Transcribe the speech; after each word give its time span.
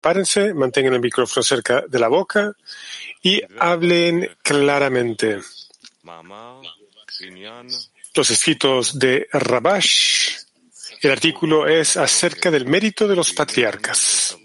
Párense, 0.00 0.54
mantengan 0.54 0.94
el 0.94 1.00
micrófono 1.00 1.42
cerca 1.42 1.84
de 1.86 1.98
la 1.98 2.08
boca 2.08 2.54
y 3.22 3.42
hablen 3.58 4.28
claramente. 4.42 5.40
Los 8.14 8.30
escritos 8.30 8.98
de 8.98 9.28
Rabash, 9.32 10.36
el 11.02 11.10
artículo 11.10 11.66
es 11.66 11.96
acerca 11.96 12.50
del 12.50 12.66
mérito 12.66 13.06
de 13.06 13.16
los 13.16 13.32
patriarcas. 13.32 14.36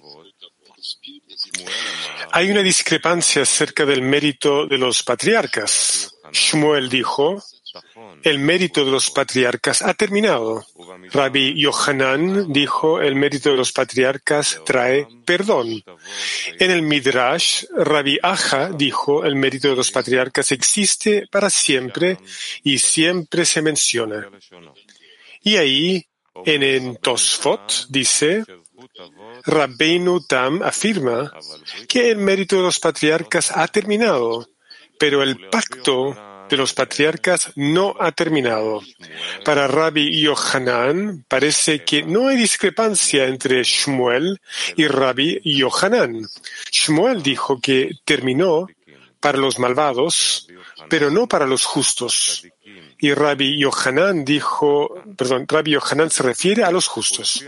Hay 2.31 2.51
una 2.51 2.61
discrepancia 2.61 3.43
acerca 3.43 3.85
del 3.85 4.01
mérito 4.01 4.67
de 4.67 4.77
los 4.77 5.03
patriarcas. 5.03 6.15
Shmuel 6.31 6.89
dijo, 6.89 7.41
el 8.23 8.39
mérito 8.39 8.83
de 8.83 8.91
los 8.91 9.11
patriarcas 9.11 9.81
ha 9.81 9.93
terminado. 9.93 10.65
Rabbi 11.11 11.59
Yohanan 11.59 12.51
dijo, 12.51 13.01
el 13.01 13.15
mérito 13.15 13.51
de 13.51 13.57
los 13.57 13.71
patriarcas 13.71 14.61
trae 14.65 15.07
perdón. 15.25 15.83
En 16.59 16.71
el 16.71 16.81
Midrash, 16.81 17.65
Rabbi 17.75 18.17
Aja 18.21 18.69
dijo, 18.69 19.25
el 19.25 19.35
mérito 19.35 19.69
de 19.69 19.75
los 19.75 19.91
patriarcas 19.91 20.51
existe 20.51 21.27
para 21.29 21.49
siempre 21.49 22.17
y 22.63 22.79
siempre 22.79 23.45
se 23.45 23.61
menciona. 23.61 24.29
Y 25.41 25.57
ahí, 25.57 26.05
en 26.45 26.63
el 26.63 26.99
Tosfot, 26.99 27.87
dice, 27.89 28.43
Rabbeinu 29.45 30.21
Tam 30.25 30.63
afirma 30.63 31.31
que 31.87 32.11
el 32.11 32.17
mérito 32.17 32.57
de 32.57 32.63
los 32.63 32.79
patriarcas 32.79 33.51
ha 33.55 33.67
terminado, 33.67 34.49
pero 34.97 35.21
el 35.21 35.49
pacto 35.49 36.15
de 36.49 36.57
los 36.57 36.73
patriarcas 36.73 37.51
no 37.55 37.95
ha 37.99 38.11
terminado. 38.11 38.81
Para 39.43 39.67
Rabbi 39.67 40.21
Yohanan 40.21 41.25
parece 41.27 41.83
que 41.83 42.03
no 42.03 42.27
hay 42.27 42.37
discrepancia 42.37 43.25
entre 43.25 43.63
Shmuel 43.63 44.39
y 44.75 44.87
Rabbi 44.87 45.39
Yohanan. 45.43 46.27
Shmuel 46.71 47.23
dijo 47.23 47.59
que 47.59 47.91
terminó 48.03 48.67
para 49.19 49.37
los 49.37 49.57
malvados, 49.57 50.47
pero 50.89 51.09
no 51.09 51.27
para 51.27 51.47
los 51.47 51.65
justos. 51.65 52.45
Y 52.99 53.13
Rabbi 53.13 53.59
Yohanan 53.59 54.23
dijo, 54.23 55.01
perdón, 55.17 55.45
Rabbi 55.47 55.71
Yohanan 55.71 56.09
se 56.09 56.23
refiere 56.23 56.63
a 56.63 56.71
los 56.71 56.87
justos. 56.87 57.43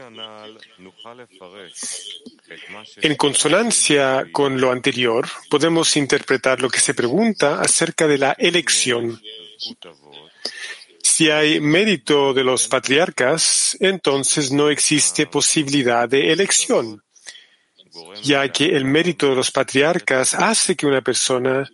En 3.01 3.15
consonancia 3.15 4.25
con 4.31 4.59
lo 4.59 4.71
anterior, 4.71 5.27
podemos 5.49 5.95
interpretar 5.97 6.61
lo 6.61 6.69
que 6.69 6.79
se 6.79 6.93
pregunta 6.93 7.59
acerca 7.59 8.07
de 8.07 8.17
la 8.17 8.31
elección. 8.33 9.21
Si 11.01 11.29
hay 11.29 11.59
mérito 11.59 12.33
de 12.33 12.43
los 12.43 12.67
patriarcas, 12.67 13.75
entonces 13.79 14.51
no 14.51 14.69
existe 14.69 15.25
posibilidad 15.27 16.07
de 16.07 16.31
elección, 16.31 17.03
ya 18.23 18.47
que 18.51 18.65
el 18.65 18.85
mérito 18.85 19.29
de 19.29 19.35
los 19.35 19.51
patriarcas 19.51 20.35
hace 20.35 20.75
que 20.75 20.85
una 20.85 21.01
persona 21.01 21.69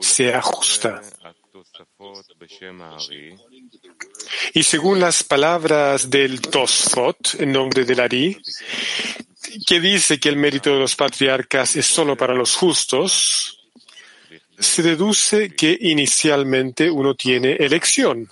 sea 0.00 0.40
justa. 0.40 1.02
Y 4.54 4.62
según 4.62 5.00
las 5.00 5.22
palabras 5.22 6.08
del 6.08 6.40
Tosfot, 6.40 7.36
en 7.38 7.52
nombre 7.52 7.84
del 7.84 8.00
Ari, 8.00 8.40
que 9.66 9.80
dice 9.80 10.18
que 10.18 10.28
el 10.28 10.36
mérito 10.36 10.70
de 10.70 10.80
los 10.80 10.96
patriarcas 10.96 11.76
es 11.76 11.86
solo 11.86 12.16
para 12.16 12.34
los 12.34 12.54
justos, 12.54 13.60
se 14.58 14.82
deduce 14.82 15.54
que 15.54 15.76
inicialmente 15.80 16.90
uno 16.90 17.14
tiene 17.14 17.52
elección 17.52 18.28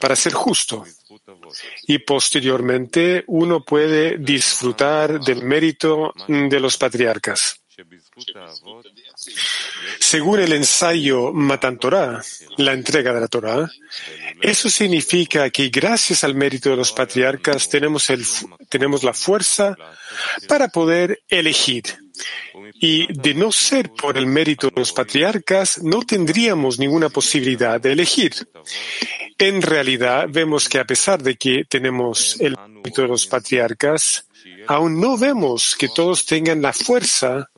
para 0.00 0.14
ser 0.16 0.34
justo 0.34 0.84
y 1.86 1.98
posteriormente 1.98 3.24
uno 3.28 3.64
puede 3.64 4.18
disfrutar 4.18 5.20
del 5.20 5.42
mérito 5.42 6.12
de 6.28 6.60
los 6.60 6.76
patriarcas. 6.76 7.63
Según 9.98 10.40
el 10.40 10.52
ensayo 10.52 11.32
Matan 11.32 11.78
Torah, 11.78 12.22
la 12.58 12.72
entrega 12.72 13.12
de 13.12 13.20
la 13.20 13.28
Torah, 13.28 13.70
eso 14.40 14.70
significa 14.70 15.50
que 15.50 15.68
gracias 15.68 16.24
al 16.24 16.34
mérito 16.34 16.70
de 16.70 16.76
los 16.76 16.92
patriarcas 16.92 17.68
tenemos, 17.68 18.10
el, 18.10 18.24
tenemos 18.68 19.02
la 19.02 19.12
fuerza 19.12 19.76
para 20.48 20.68
poder 20.68 21.22
elegir. 21.28 21.84
Y 22.74 23.12
de 23.12 23.34
no 23.34 23.50
ser 23.50 23.90
por 23.90 24.16
el 24.16 24.26
mérito 24.26 24.68
de 24.68 24.80
los 24.80 24.92
patriarcas, 24.92 25.82
no 25.82 26.02
tendríamos 26.02 26.78
ninguna 26.78 27.08
posibilidad 27.08 27.80
de 27.80 27.92
elegir. 27.92 28.34
En 29.38 29.62
realidad, 29.62 30.26
vemos 30.28 30.68
que 30.68 30.78
a 30.78 30.84
pesar 30.84 31.22
de 31.22 31.36
que 31.36 31.64
tenemos 31.68 32.40
el 32.40 32.56
mérito 32.68 33.02
de 33.02 33.08
los 33.08 33.26
patriarcas, 33.26 34.28
aún 34.68 35.00
no 35.00 35.18
vemos 35.18 35.74
que 35.76 35.88
todos 35.88 36.24
tengan 36.24 36.62
la 36.62 36.72
fuerza 36.72 37.50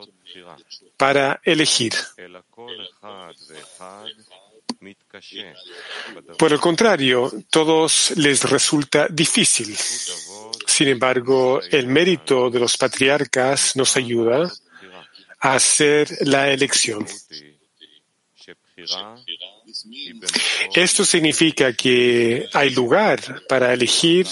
para 0.97 1.41
elegir. 1.45 1.93
Por 6.39 6.53
el 6.53 6.61
contrario, 6.61 7.33
todos 7.51 8.13
les 8.17 8.43
resulta 8.49 9.09
difícil. 9.09 9.75
Sin 10.67 10.89
embargo, 10.89 11.61
el 11.71 11.87
mérito 11.87 12.51
de 12.51 12.61
los 12.61 12.77
patriarcas 12.77 13.77
nos 13.77 13.97
ayuda 13.97 14.51
a 15.41 15.55
hacer 15.55 16.09
la 16.23 16.51
elección. 16.51 17.07
Esto 20.75 21.05
significa 21.05 21.73
que 21.73 22.49
hay 22.53 22.71
lugar 22.71 23.43
para 23.49 23.73
elegir 23.73 24.27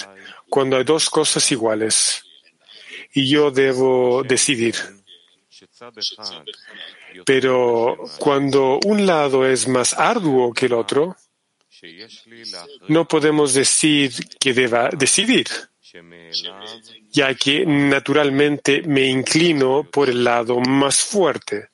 cuando 0.48 0.76
hay 0.76 0.84
dos 0.84 1.08
cosas 1.08 1.50
iguales 1.50 2.22
y 3.12 3.28
yo 3.28 3.50
debo 3.50 4.22
decidir. 4.22 4.74
Pero 7.24 7.96
cuando 8.18 8.78
un 8.84 9.06
lado 9.06 9.46
es 9.46 9.68
más 9.68 9.94
arduo 9.94 10.52
que 10.52 10.66
el 10.66 10.74
otro, 10.74 11.16
no 12.88 13.06
podemos 13.06 13.54
decir 13.54 14.12
que 14.38 14.54
deba 14.54 14.88
decidir, 14.90 15.46
ya 17.10 17.34
que 17.34 17.64
naturalmente 17.66 18.82
me 18.82 19.06
inclino 19.06 19.84
por 19.84 20.08
el 20.08 20.24
lado 20.24 20.60
más 20.60 21.00
fuerte. 21.00 21.68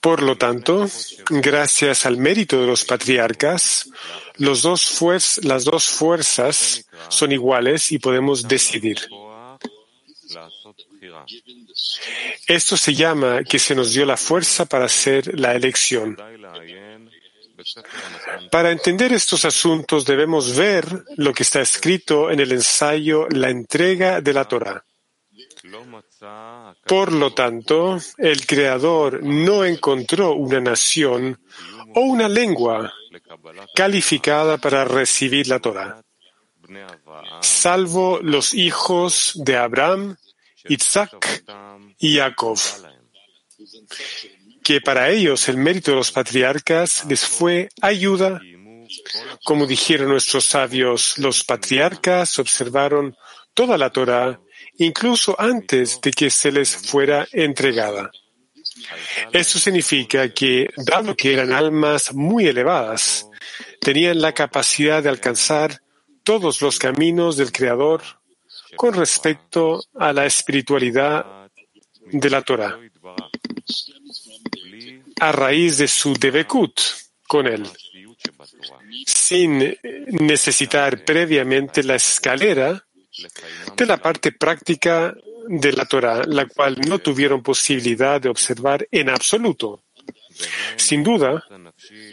Por 0.00 0.22
lo 0.22 0.36
tanto, 0.36 0.86
gracias 1.28 2.06
al 2.06 2.16
mérito 2.16 2.60
de 2.60 2.66
los 2.66 2.84
patriarcas, 2.84 3.90
las 4.36 4.62
dos 4.62 4.84
fuerzas 5.88 6.86
son 7.08 7.32
iguales 7.32 7.92
y 7.92 7.98
podemos 7.98 8.46
decidir. 8.46 8.98
Esto 12.46 12.76
se 12.76 12.94
llama 12.94 13.42
que 13.44 13.58
se 13.58 13.74
nos 13.74 13.92
dio 13.92 14.04
la 14.04 14.16
fuerza 14.16 14.66
para 14.66 14.86
hacer 14.86 15.38
la 15.38 15.54
elección. 15.54 16.16
Para 18.50 18.70
entender 18.70 19.12
estos 19.12 19.44
asuntos 19.44 20.04
debemos 20.04 20.56
ver 20.56 20.86
lo 21.16 21.32
que 21.32 21.44
está 21.44 21.60
escrito 21.60 22.30
en 22.30 22.40
el 22.40 22.52
ensayo 22.52 23.28
La 23.30 23.48
entrega 23.48 24.20
de 24.20 24.32
la 24.32 24.44
Torah. 24.46 24.84
Por 26.86 27.12
lo 27.12 27.32
tanto, 27.32 27.98
el 28.18 28.46
Creador 28.46 29.22
no 29.22 29.64
encontró 29.64 30.34
una 30.34 30.60
nación 30.60 31.40
o 31.94 32.00
una 32.00 32.28
lengua 32.28 32.92
calificada 33.74 34.58
para 34.58 34.84
recibir 34.84 35.48
la 35.48 35.60
Torah, 35.60 36.02
salvo 37.40 38.18
los 38.22 38.52
hijos 38.54 39.32
de 39.36 39.56
Abraham 39.56 40.16
Isaac 40.68 41.44
y 41.98 42.16
Jacob, 42.16 42.58
que 44.62 44.80
para 44.80 45.10
ellos 45.10 45.48
el 45.48 45.56
mérito 45.56 45.90
de 45.90 45.98
los 45.98 46.12
patriarcas 46.12 47.04
les 47.06 47.24
fue 47.24 47.68
ayuda. 47.80 48.40
Como 49.44 49.66
dijeron 49.66 50.08
nuestros 50.08 50.44
sabios, 50.44 51.18
los 51.18 51.44
patriarcas 51.44 52.38
observaron 52.38 53.16
toda 53.52 53.78
la 53.78 53.90
Torah, 53.90 54.40
incluso 54.78 55.36
antes 55.38 56.00
de 56.00 56.10
que 56.12 56.30
se 56.30 56.52
les 56.52 56.74
fuera 56.76 57.26
entregada. 57.32 58.10
Esto 59.32 59.58
significa 59.58 60.28
que, 60.32 60.68
dado 60.76 61.14
que 61.14 61.32
eran 61.32 61.52
almas 61.52 62.12
muy 62.14 62.46
elevadas, 62.46 63.28
tenían 63.80 64.20
la 64.20 64.32
capacidad 64.32 65.02
de 65.02 65.08
alcanzar 65.08 65.80
todos 66.22 66.62
los 66.62 66.78
caminos 66.78 67.36
del 67.36 67.52
Creador 67.52 68.02
con 68.76 68.94
respecto 68.94 69.82
a 69.94 70.12
la 70.12 70.26
espiritualidad 70.26 71.48
de 72.06 72.30
la 72.30 72.42
Torah, 72.42 72.78
a 75.20 75.32
raíz 75.32 75.78
de 75.78 75.88
su 75.88 76.14
debekut 76.14 76.78
con 77.26 77.46
él, 77.46 77.66
sin 79.06 79.76
necesitar 80.08 81.04
previamente 81.04 81.82
la 81.82 81.96
escalera 81.96 82.84
de 83.76 83.86
la 83.86 83.96
parte 83.96 84.32
práctica 84.32 85.14
de 85.46 85.72
la 85.72 85.84
Torah, 85.84 86.24
la 86.26 86.46
cual 86.46 86.76
no 86.88 86.98
tuvieron 86.98 87.42
posibilidad 87.42 88.20
de 88.20 88.28
observar 88.28 88.86
en 88.90 89.08
absoluto. 89.10 89.82
Sin 90.76 91.02
duda, 91.04 91.44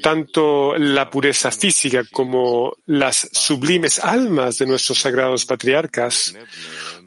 tanto 0.01 0.75
la 0.77 1.09
pureza 1.09 1.51
física 1.51 2.03
como 2.11 2.75
las 2.87 3.29
sublimes 3.31 3.99
almas 3.99 4.57
de 4.57 4.65
nuestros 4.65 4.99
sagrados 4.99 5.45
patriarcas 5.45 6.35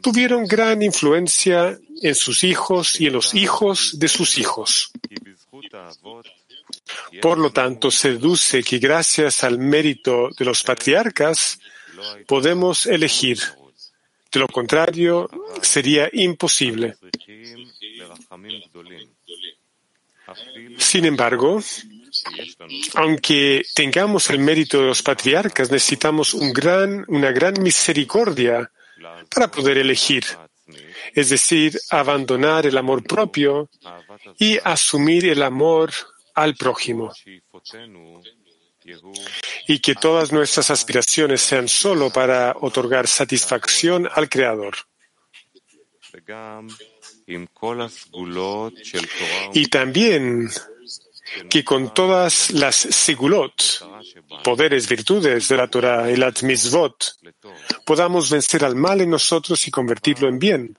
tuvieron 0.01 0.47
gran 0.47 0.83
influencia 0.83 1.79
en 2.03 2.15
sus 2.15 2.45
hijos 2.45 3.01
y 3.01 3.07
en 3.07 3.15
los 3.15 3.35
hijos 3.35 3.99
de 3.99 4.09
sus 4.09 4.39
hijos. 4.39 4.93
Por 7.21 7.39
lo 7.39 7.51
tanto, 7.51 7.91
se 7.91 8.11
deduce 8.11 8.63
que 8.63 8.79
gracias 8.79 9.45
al 9.45 9.59
mérito 9.59 10.29
de 10.37 10.45
los 10.45 10.63
patriarcas 10.63 11.59
podemos 12.27 12.87
elegir. 12.87 13.39
De 14.31 14.41
lo 14.41 14.49
contrario, 14.49 15.31
sería 15.63 16.09
imposible. 16.13 16.97
Sin 20.79 21.05
embargo, 21.05 21.61
aunque 22.95 23.63
tengamos 23.75 24.31
el 24.31 24.39
mérito 24.39 24.81
de 24.81 24.87
los 24.87 25.03
patriarcas, 25.03 25.71
necesitamos 25.71 26.35
un 26.35 26.53
gran, 26.53 27.05
una 27.09 27.31
gran 27.31 27.55
misericordia 27.63 28.71
para 29.31 29.51
poder 29.51 29.79
elegir, 29.79 30.25
es 31.13 31.29
decir, 31.29 31.79
abandonar 31.91 32.67
el 32.67 32.79
amor 32.79 33.03
propio 33.03 33.69
y 34.39 34.59
asumir 34.63 35.27
el 35.27 35.43
amor 35.43 35.93
al 36.35 36.55
prójimo. 36.55 37.13
Y 39.67 39.79
que 39.79 39.95
todas 39.95 40.33
nuestras 40.33 40.71
aspiraciones 40.71 41.41
sean 41.41 41.69
solo 41.69 42.11
para 42.11 42.55
otorgar 42.61 43.07
satisfacción 43.07 44.09
al 44.13 44.29
Creador. 44.29 44.77
Y 49.55 49.67
también 49.69 50.51
que 51.49 51.65
con 51.65 51.93
todas 51.93 52.51
las 52.51 52.77
segulot, 52.77 53.55
poderes, 54.43 54.89
virtudes 54.89 55.49
de 55.49 55.57
la 55.57 55.69
Torah 55.69 56.11
y 56.11 56.17
las 56.17 56.43
mitzvot, 56.43 57.17
podamos 57.85 58.31
vencer 58.31 58.65
al 58.65 58.75
mal 58.75 59.01
en 59.01 59.11
nosotros 59.11 59.67
y 59.67 59.71
convertirlo 59.71 60.29
en 60.29 60.39
bien. 60.39 60.79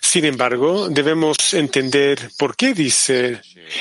Sin 0.00 0.24
embargo, 0.24 0.88
debemos 0.88 1.54
entender 1.54 2.30
por 2.36 2.56
qué 2.56 2.74
dice 2.74 3.40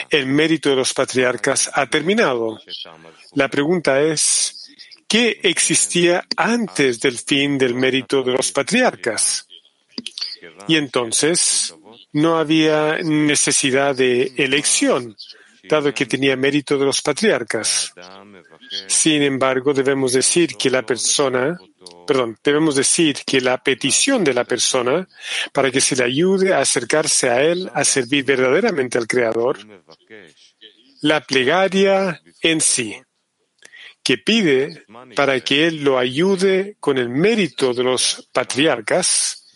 el 0.10 0.28
mérito 0.28 0.70
de 0.70 0.76
los 0.76 0.94
patriarcas 0.94 1.70
ha 1.74 1.88
terminado. 1.88 2.60
La 3.34 3.50
pregunta 3.50 4.02
es, 4.02 4.72
¿qué 5.08 5.40
existía 5.44 6.26
antes 6.38 7.00
del 7.00 7.18
fin 7.18 7.58
del 7.58 7.74
mérito 7.74 8.22
de 8.24 8.34
los 8.34 8.52
patriarcas? 8.52 9.48
Y 10.68 10.76
entonces 10.76 11.76
no 12.14 12.38
había 12.38 12.98
necesidad 13.04 13.96
de 13.96 14.34
elección, 14.38 15.16
dado 15.64 15.94
que 15.94 16.06
tenía 16.06 16.36
mérito 16.36 16.78
de 16.78 16.86
los 16.86 17.02
patriarcas. 17.02 17.94
Sin 18.88 19.22
embargo, 19.22 19.74
debemos 19.74 20.14
decir 20.14 20.56
que 20.56 20.70
la 20.70 20.84
persona, 20.84 21.60
perdón, 22.08 22.38
debemos 22.44 22.76
decir 22.76 23.18
que 23.26 23.42
la 23.42 23.58
petición 23.62 24.24
de 24.24 24.34
la 24.34 24.44
persona 24.44 25.08
para 25.52 25.72
que 25.72 25.82
se 25.82 25.96
le 25.96 26.04
ayude 26.04 26.54
a 26.54 26.60
acercarse 26.60 27.30
a 27.30 27.44
Él, 27.44 27.70
a 27.74 27.84
servir 27.84 28.24
verdaderamente 28.24 28.98
al 28.98 29.08
Creador, 29.08 29.60
la 31.02 31.22
plegaria 31.22 32.22
en 32.42 32.62
sí, 32.62 32.96
que 34.04 34.18
pide 34.18 34.86
para 35.16 35.40
que 35.42 35.68
Él 35.68 35.84
lo 35.84 35.98
ayude 35.98 36.76
con 36.80 36.98
el 36.98 37.10
mérito 37.10 37.74
de 37.74 37.84
los 37.84 38.30
patriarcas, 38.32 39.41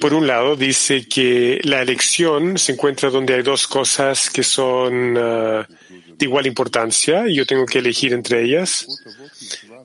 Por 0.00 0.14
un 0.14 0.26
lado, 0.26 0.56
dice 0.56 1.06
que 1.06 1.60
la 1.64 1.82
elección 1.82 2.58
se 2.58 2.72
encuentra 2.72 3.10
donde 3.10 3.34
hay 3.34 3.42
dos 3.42 3.66
cosas 3.66 4.30
que 4.30 4.42
son 4.42 5.16
uh, 5.16 5.64
de 6.16 6.26
igual 6.26 6.46
importancia 6.46 7.28
y 7.28 7.36
yo 7.36 7.46
tengo 7.46 7.66
que 7.66 7.78
elegir 7.78 8.12
entre 8.12 8.42
ellas. 8.42 8.86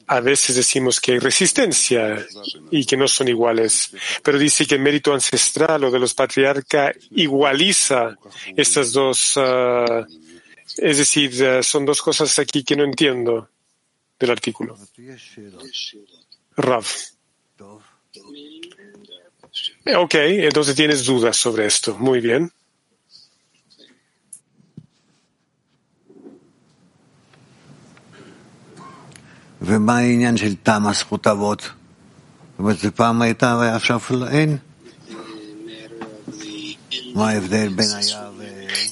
A 0.08 0.20
veces 0.20 0.56
decimos 0.56 1.00
que 1.00 1.14
hay 1.14 1.20
resistencia 1.20 2.26
y 2.72 2.86
que 2.86 2.98
no 2.98 3.08
son 3.08 3.28
iguales, 3.28 3.92
pero 4.24 4.38
dice 4.38 4.66
que 4.66 4.76
el 4.76 4.82
mérito 4.82 5.14
ancestral 5.14 5.84
o 5.84 5.92
de 5.92 6.00
los 6.00 6.14
patriarcas 6.14 6.96
igualiza 7.12 8.18
estas 8.56 8.92
dos. 8.92 9.38
Uh, 9.38 10.06
es 10.78 10.98
decir, 10.98 11.32
uh, 11.44 11.64
son 11.64 11.86
dos 11.86 12.02
cosas 12.02 12.38
aquí 12.40 12.64
que 12.64 12.76
no 12.76 12.84
entiendo 12.84 13.50
del 14.20 14.32
artículo. 14.32 14.78
Rav. 16.58 16.86
Ok, 19.96 20.16
entonces 20.16 20.76
tienes 20.76 21.06
dudas 21.06 21.38
sobre 21.38 21.66
esto. 21.66 21.96
Muy 22.00 22.20
bien. 22.20 22.52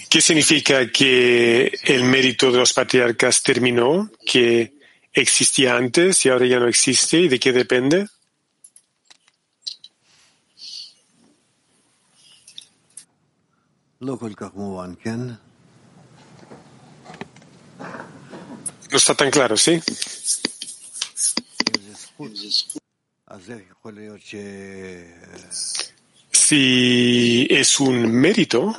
¿Qué 0.10 0.22
significa 0.22 0.92
que 0.92 1.78
el 1.84 2.04
mérito 2.06 2.52
de 2.52 2.60
los 2.60 2.74
patriarcas 2.74 3.44
terminó, 3.44 4.10
que 4.26 4.74
existía 5.12 5.76
antes 5.76 6.26
y 6.26 6.30
ahora 6.30 6.46
ya 6.46 6.60
no 6.60 6.68
existe 6.68 7.20
y 7.20 7.28
de 7.28 7.40
qué 7.40 7.52
depende? 7.52 8.08
No 18.92 18.98
está 18.98 19.16
tan 19.16 19.32
claro, 19.32 19.56
¿sí? 19.56 19.82
Si 26.32 27.48
es 27.50 27.80
un 27.80 28.12
mérito, 28.12 28.76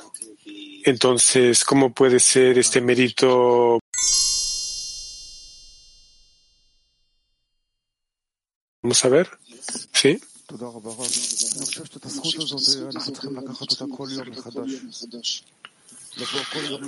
entonces, 0.84 1.65
¿cómo 1.65 1.93
puede 1.93 2.20
ser 2.20 2.58
este 2.58 2.81
mérito? 2.81 3.81
Vamos 8.82 9.05
a 9.05 9.08
ver. 9.08 9.31
¿Sí? 9.93 10.20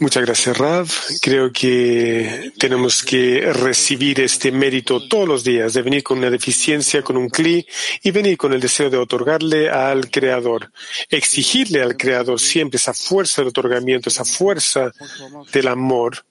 Muchas 0.00 0.24
gracias, 0.24 0.56
Rav. 0.56 0.88
Creo 1.20 1.50
que 1.50 2.52
tenemos 2.58 3.02
que 3.02 3.52
recibir 3.52 4.20
este 4.20 4.52
mérito 4.52 5.08
todos 5.08 5.26
los 5.26 5.42
días, 5.42 5.74
de 5.74 5.82
venir 5.82 6.02
con 6.02 6.18
una 6.18 6.30
deficiencia, 6.30 7.02
con 7.02 7.16
un 7.16 7.28
cli, 7.28 7.66
y 8.02 8.10
venir 8.12 8.36
con 8.36 8.52
el 8.52 8.60
deseo 8.60 8.88
de 8.88 8.98
otorgarle 8.98 9.68
al 9.68 10.10
Creador, 10.10 10.70
exigirle 11.10 11.82
al 11.82 11.96
Creador 11.96 12.38
siempre 12.38 12.76
esa 12.76 12.94
fuerza 12.94 13.42
del 13.42 13.48
otorgamiento, 13.48 14.08
esa 14.08 14.24
fuerza 14.24 14.92
del 15.52 15.68
amor 15.68 16.24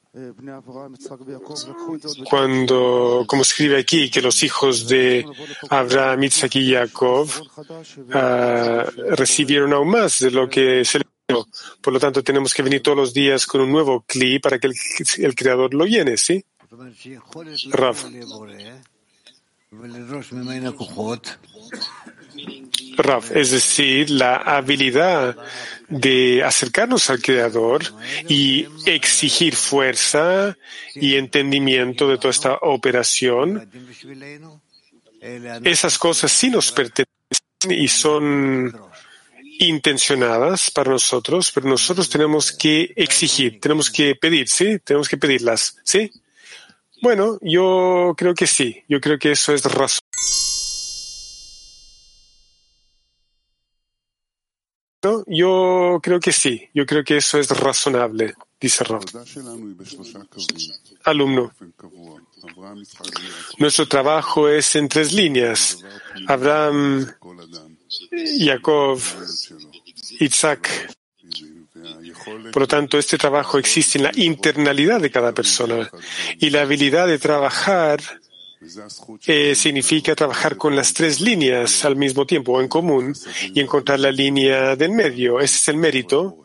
cuando, 2.29 3.25
como 3.27 3.41
escribe 3.41 3.79
aquí, 3.79 4.09
que 4.09 4.21
los 4.21 4.43
hijos 4.43 4.87
de 4.87 5.25
Abraham, 5.69 6.23
Isaac 6.23 6.55
y 6.55 6.73
Jacob 6.73 7.29
uh, 7.57 9.15
recibieron 9.15 9.73
aún 9.73 9.89
más 9.89 10.19
de 10.19 10.31
lo 10.31 10.47
que 10.47 10.85
se 10.85 10.99
les 10.99 11.07
dio. 11.27 11.45
Por 11.81 11.93
lo 11.93 11.99
tanto, 11.99 12.23
tenemos 12.23 12.53
que 12.53 12.63
venir 12.63 12.81
todos 12.81 12.97
los 12.97 13.13
días 13.13 13.45
con 13.45 13.61
un 13.61 13.71
nuevo 13.71 14.05
clip 14.07 14.41
para 14.41 14.57
que 14.57 14.67
el, 14.67 14.75
el 15.17 15.35
Creador 15.35 15.73
lo 15.73 15.85
llene, 15.85 16.15
¿sí? 16.15 16.45
Rav. 17.71 17.97
Rav, 22.97 23.23
es 23.33 23.51
decir, 23.51 24.09
la 24.09 24.37
habilidad 24.37 25.35
de 25.87 26.43
acercarnos 26.43 27.09
al 27.09 27.21
Creador 27.21 27.83
y 28.27 28.67
exigir 28.85 29.55
fuerza 29.55 30.57
y 30.93 31.15
entendimiento 31.15 32.07
de 32.07 32.17
toda 32.17 32.31
esta 32.31 32.53
operación, 32.61 33.69
esas 35.63 35.97
cosas 35.97 36.31
sí 36.31 36.49
nos 36.49 36.71
pertenecen 36.71 37.13
y 37.69 37.87
son 37.87 38.75
intencionadas 39.59 40.71
para 40.71 40.91
nosotros, 40.91 41.51
pero 41.53 41.69
nosotros 41.69 42.09
tenemos 42.09 42.51
que 42.51 42.93
exigir, 42.95 43.59
tenemos 43.59 43.89
que 43.89 44.15
pedir, 44.15 44.49
¿sí? 44.49 44.79
Tenemos 44.83 45.07
que 45.07 45.17
pedirlas, 45.17 45.77
¿sí? 45.83 46.11
Bueno, 47.01 47.37
yo 47.41 48.13
creo 48.17 48.33
que 48.33 48.47
sí, 48.47 48.83
yo 48.87 48.99
creo 48.99 49.17
que 49.17 49.31
eso 49.31 49.53
es 49.53 49.63
razón. 49.63 50.01
Yo 55.27 55.99
creo 56.01 56.19
que 56.19 56.31
sí, 56.31 56.69
yo 56.73 56.85
creo 56.85 57.03
que 57.03 57.17
eso 57.17 57.37
es 57.39 57.49
razonable, 57.49 58.35
dice 58.59 58.83
Rav. 58.83 59.03
Alumno. 61.03 61.51
Nuestro 63.57 63.87
trabajo 63.87 64.49
es 64.49 64.75
en 64.75 64.87
tres 64.87 65.13
líneas. 65.13 65.83
Abraham, 66.27 67.07
Jacob, 68.39 68.99
Isaac. 70.19 70.95
Por 72.51 72.61
lo 72.61 72.67
tanto, 72.67 72.97
este 72.97 73.17
trabajo 73.17 73.57
existe 73.57 73.97
en 73.97 74.05
la 74.05 74.11
internalidad 74.15 74.99
de 74.99 75.11
cada 75.11 75.33
persona 75.33 75.89
y 76.39 76.49
la 76.49 76.61
habilidad 76.61 77.07
de 77.07 77.19
trabajar 77.19 78.01
eh, 79.27 79.55
significa 79.55 80.15
trabajar 80.15 80.57
con 80.57 80.75
las 80.75 80.93
tres 80.93 81.21
líneas 81.21 81.85
al 81.85 81.95
mismo 81.95 82.25
tiempo 82.25 82.53
o 82.53 82.61
en 82.61 82.67
común 82.67 83.13
y 83.53 83.59
encontrar 83.59 83.99
la 83.99 84.11
línea 84.11 84.75
del 84.75 84.91
medio. 84.91 85.39
Ese 85.39 85.55
es 85.57 85.67
el 85.69 85.77
mérito. 85.77 86.41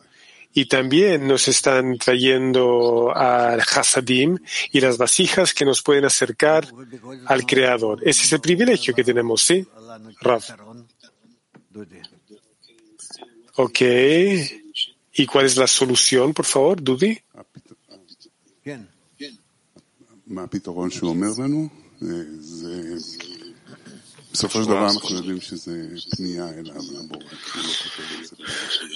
Y 0.53 0.65
también 0.65 1.27
nos 1.27 1.47
están 1.47 1.97
trayendo 1.97 3.15
al 3.15 3.61
Hasadim 3.61 4.37
y 4.73 4.81
las 4.81 4.97
vasijas 4.97 5.53
que 5.53 5.63
nos 5.63 5.81
pueden 5.81 6.03
acercar 6.03 6.67
al 7.25 7.45
Creador. 7.45 7.99
Ese 8.03 8.25
es 8.25 8.33
el 8.33 8.41
privilegio 8.41 8.93
que 8.93 9.05
tenemos, 9.05 9.43
¿sí? 9.43 9.65
Rav. 10.19 10.43
Ok. 13.55 13.81
¿Y 15.13 15.25
cuál 15.25 15.45
es 15.45 15.55
la 15.55 15.67
solución, 15.67 16.33
por 16.33 16.45
favor, 16.45 16.81
Dudi? 16.83 17.17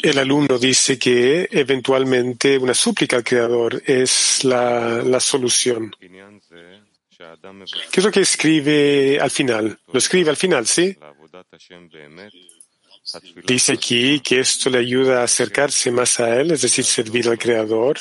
El 0.02 0.18
alumno 0.18 0.58
dice 0.58 0.98
que 0.98 1.48
eventualmente 1.52 2.58
una 2.58 2.74
súplica 2.74 3.18
al 3.18 3.24
Creador 3.24 3.84
es 3.86 4.44
la, 4.44 5.04
la 5.04 5.20
solución. 5.20 5.94
¿Qué 7.92 8.00
es 8.00 8.04
lo 8.04 8.12
que 8.12 8.22
escribe 8.22 9.20
al 9.20 9.32
final? 9.32 9.78
Lo 9.92 10.00
escribe 10.00 10.30
al 10.30 10.38
final, 10.38 10.66
¿sí? 10.66 10.98
Dice 13.46 13.74
aquí 13.74 14.20
que 14.22 14.40
esto 14.40 14.70
le 14.70 14.80
ayuda 14.80 15.22
a 15.22 15.26
acercarse 15.26 15.92
más 15.92 16.20
a 16.20 16.40
Él, 16.40 16.52
es 16.52 16.62
decir, 16.62 16.84
servir 16.86 17.28
al 17.28 17.38
Creador. 17.38 18.00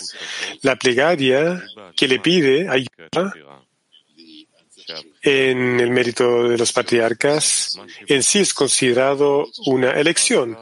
La 0.63 0.77
plegaria 0.77 1.63
que 1.97 2.09
le 2.09 2.21
pide 2.21 2.69
ayuda 2.69 3.35
en 5.25 5.81
el 5.81 5.91
mérito 5.91 6.49
de 6.49 6.59
los 6.59 6.71
patriarcas 6.73 7.81
en 8.07 8.23
sí 8.23 8.41
es 8.41 8.53
considerado 8.53 9.47
una 9.67 9.93
elección. 9.93 10.59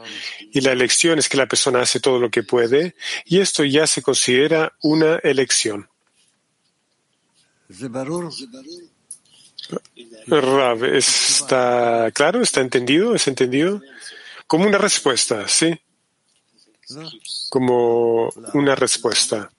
Y 0.53 0.61
la 0.61 0.71
elección 0.71 1.19
es 1.19 1.27
que 1.27 1.37
la 1.37 1.47
persona 1.47 1.81
hace 1.81 1.99
todo 1.99 2.17
lo 2.17 2.29
que 2.29 2.43
puede 2.43 2.95
y 3.25 3.39
esto 3.39 3.65
ya 3.65 3.85
se 3.85 4.01
considera 4.01 4.73
una 4.81 5.17
elección. 5.17 5.89
Rav, 10.27 10.85
¿está 10.85 12.09
claro? 12.13 12.41
¿Está 12.41 12.61
entendido? 12.61 13.15
¿Es 13.15 13.27
entendido? 13.27 13.81
Como 14.47 14.65
una 14.65 14.77
respuesta, 14.77 15.47
¿sí? 15.47 15.77
Como 17.49 18.29
una 18.53 18.75
respuesta. 18.75 19.51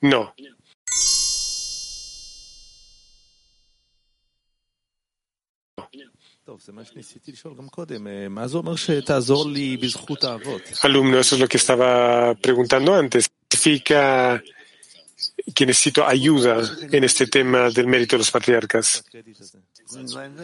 No. 0.00 0.34
Alumno, 10.82 11.18
eso 11.18 11.34
es 11.36 11.40
lo 11.40 11.48
que 11.48 11.56
estaba 11.56 12.34
preguntando 12.34 12.94
antes. 12.94 13.30
¿Significa 13.48 14.42
que 15.54 15.66
necesito 15.66 16.06
ayuda 16.06 16.62
en 16.90 17.04
este 17.04 17.26
tema 17.26 17.70
del 17.70 17.86
mérito 17.86 18.16
de 18.16 18.18
los 18.18 18.30
patriarcas? 18.30 19.04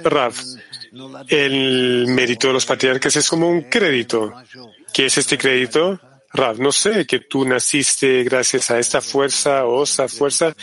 Rav, 0.05 0.35
el 1.29 2.07
mérito 2.09 2.49
de 2.49 2.53
los 2.53 2.67
patriarcas 2.67 3.17
es 3.17 3.29
como 3.29 3.49
un 3.49 3.63
crédito. 3.63 4.33
¿Qué 4.93 5.07
es 5.07 5.19
este 5.19 5.39
crédito? 5.39 6.01
Rav, 6.33 6.59
no 6.59 6.73
sé, 6.73 7.07
que 7.07 7.21
tú 7.21 7.45
naciste 7.45 8.25
gracias 8.25 8.71
a 8.71 8.79
esta 8.79 9.01
fuerza 9.01 9.65
o 9.65 9.85
esa 9.85 10.09
fuerza, 10.09 10.55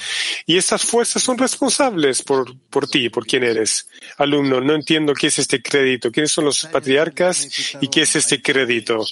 y 0.45 0.57
estas 0.57 0.83
fuerzas 0.83 1.23
son 1.23 1.37
responsables 1.37 2.21
por, 2.21 2.55
por 2.69 2.87
ti, 2.87 3.09
por 3.09 3.25
quién 3.25 3.43
eres. 3.43 3.87
Alumno, 4.17 4.61
no 4.61 4.75
entiendo 4.75 5.13
qué 5.13 5.27
es 5.27 5.39
este 5.39 5.61
crédito, 5.61 6.11
quiénes 6.11 6.31
son 6.31 6.45
los 6.45 6.65
patriarcas 6.65 7.75
y 7.81 7.87
qué 7.87 8.01
es 8.01 8.15
este 8.15 8.41
crédito. 8.41 9.05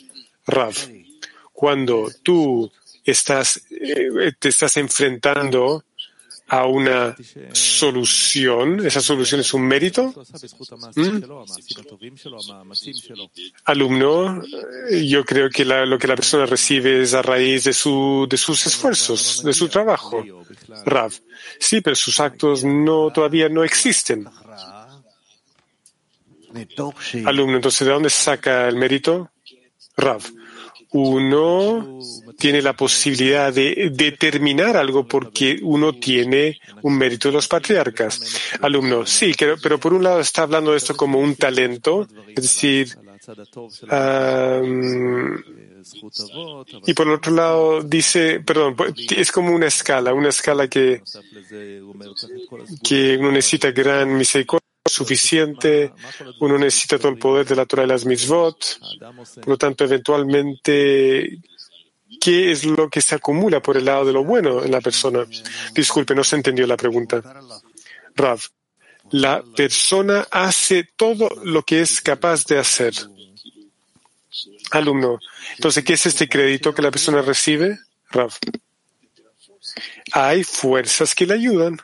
Rav, 0.45 0.75
cuando 1.53 2.11
tú 2.23 2.71
estás, 3.03 3.61
eh, 3.71 4.33
te 4.37 4.49
estás 4.49 4.77
enfrentando 4.77 5.83
a 6.51 6.65
una 6.65 7.15
solución. 7.53 8.85
¿Esa 8.85 8.99
solución 8.99 9.39
es 9.39 9.53
un 9.53 9.61
mérito? 9.61 10.13
¿Mm? 10.95 11.21
Alumno, 13.63 14.41
yo 15.01 15.23
creo 15.23 15.49
que 15.49 15.63
lo 15.63 15.97
que 15.97 16.07
la 16.07 16.15
persona 16.15 16.45
recibe 16.45 17.03
es 17.03 17.13
a 17.13 17.21
raíz 17.21 17.63
de, 17.63 17.71
su, 17.71 18.27
de 18.29 18.35
sus 18.35 18.65
esfuerzos, 18.65 19.41
de 19.45 19.53
su 19.53 19.69
trabajo. 19.69 20.25
Rav. 20.85 21.13
Sí, 21.57 21.79
pero 21.79 21.95
sus 21.95 22.19
actos 22.19 22.65
no, 22.65 23.11
todavía 23.11 23.47
no 23.47 23.63
existen. 23.63 24.27
Alumno, 27.25 27.55
entonces, 27.55 27.87
¿de 27.87 27.93
dónde 27.93 28.09
saca 28.09 28.67
el 28.67 28.75
mérito? 28.75 29.31
Rav 29.95 30.21
uno 30.91 31.99
tiene 32.37 32.61
la 32.61 32.73
posibilidad 32.73 33.53
de 33.53 33.91
determinar 33.93 34.75
algo 34.75 35.07
porque 35.07 35.59
uno 35.61 35.93
tiene 35.93 36.59
un 36.81 36.97
mérito 36.97 37.29
de 37.29 37.35
los 37.35 37.47
patriarcas. 37.47 38.19
Alumno, 38.61 39.05
sí, 39.05 39.33
pero, 39.37 39.79
por 39.79 39.93
un 39.93 40.03
lado 40.03 40.19
está 40.19 40.43
hablando 40.43 40.71
de 40.71 40.77
esto 40.77 40.95
como 40.95 41.19
un 41.19 41.35
talento, 41.35 42.07
es 42.27 42.43
decir, 42.43 42.97
y 46.85 46.93
por 46.93 47.09
otro 47.09 47.33
lado 47.33 47.81
dice, 47.83 48.41
perdón, 48.41 48.75
es 49.15 49.31
como 49.31 49.53
una 49.53 49.67
escala, 49.67 50.13
una 50.13 50.29
escala 50.29 50.67
que, 50.67 51.01
que 52.83 53.17
uno 53.17 53.31
necesita 53.31 53.71
gran 53.71 54.13
misericordia 54.17 54.70
suficiente, 54.91 55.93
uno 56.39 56.57
necesita 56.57 56.97
todo 56.99 57.09
el 57.09 57.17
poder 57.17 57.45
de 57.45 57.55
la 57.55 57.65
Torah 57.65 57.83
y 57.83 57.87
las 57.87 58.05
mitzvot, 58.05 58.79
por 59.35 59.47
lo 59.47 59.57
tanto, 59.57 59.83
eventualmente, 59.83 61.39
¿qué 62.19 62.51
es 62.51 62.65
lo 62.65 62.89
que 62.89 63.01
se 63.01 63.15
acumula 63.15 63.61
por 63.61 63.77
el 63.77 63.85
lado 63.85 64.05
de 64.05 64.13
lo 64.13 64.23
bueno 64.23 64.63
en 64.63 64.71
la 64.71 64.81
persona? 64.81 65.25
Disculpe, 65.73 66.13
no 66.13 66.23
se 66.23 66.35
entendió 66.35 66.67
la 66.67 66.77
pregunta. 66.77 67.21
Rav, 68.15 68.39
la 69.11 69.43
persona 69.55 70.27
hace 70.31 70.89
todo 70.95 71.29
lo 71.43 71.63
que 71.63 71.81
es 71.81 72.01
capaz 72.01 72.45
de 72.45 72.57
hacer. 72.57 72.93
Alumno, 74.71 75.19
entonces, 75.55 75.83
¿qué 75.83 75.93
es 75.93 76.05
este 76.05 76.29
crédito 76.29 76.73
que 76.73 76.81
la 76.81 76.91
persona 76.91 77.21
recibe? 77.21 77.79
Rav. 78.09 78.31
Hay 80.13 80.43
fuerzas 80.43 81.13
que 81.13 81.25
le 81.25 81.33
ayudan. 81.33 81.79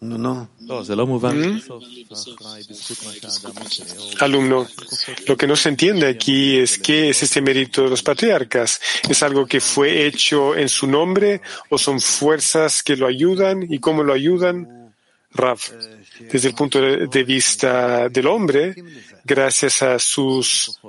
¿Mm? 0.00 1.60
Alumno, 4.20 4.66
lo 5.26 5.36
que 5.36 5.46
no 5.46 5.56
se 5.56 5.68
entiende 5.70 6.06
aquí 6.06 6.58
es 6.58 6.78
qué 6.78 7.08
es 7.08 7.22
este 7.22 7.40
mérito 7.40 7.82
de 7.82 7.90
los 7.90 8.02
patriarcas. 8.02 8.80
¿Es 9.08 9.22
algo 9.22 9.46
que 9.46 9.60
fue 9.60 10.06
hecho 10.06 10.54
en 10.54 10.68
su 10.68 10.86
nombre 10.86 11.40
o 11.68 11.78
son 11.78 12.00
fuerzas 12.00 12.82
que 12.82 12.96
lo 12.96 13.06
ayudan 13.08 13.66
y 13.68 13.80
cómo 13.80 14.04
lo 14.04 14.12
ayudan? 14.12 14.92
Rav, 15.30 15.58
desde 16.20 16.48
el 16.48 16.54
punto 16.54 16.80
de 16.80 17.24
vista 17.24 18.08
del 18.08 18.28
hombre, 18.28 18.74
gracias 19.24 19.82
a 19.82 19.98
sus 19.98 20.80